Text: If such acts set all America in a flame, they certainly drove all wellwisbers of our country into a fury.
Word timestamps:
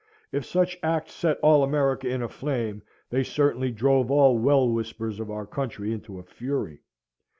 If 0.31 0.45
such 0.47 0.79
acts 0.81 1.13
set 1.13 1.39
all 1.41 1.63
America 1.63 2.09
in 2.09 2.23
a 2.23 2.27
flame, 2.27 2.81
they 3.11 3.21
certainly 3.23 3.69
drove 3.69 4.09
all 4.09 4.39
wellwisbers 4.39 5.19
of 5.19 5.29
our 5.29 5.45
country 5.45 5.91
into 5.93 6.17
a 6.17 6.23
fury. 6.23 6.81